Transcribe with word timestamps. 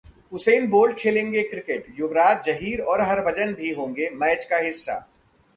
Usain 0.31 0.67
Bolt 0.67 0.97
खेलेंगे 0.97 1.43
cricket, 1.43 1.85
Yuvraj, 1.99 2.43
Zaheer 2.45 2.81
और 2.81 3.01
हरभजन 3.01 3.53
भी 3.53 3.73
होंगे 3.73 4.09
मैच 4.15 4.45
का 4.45 4.57
हिस्सा 4.57 4.99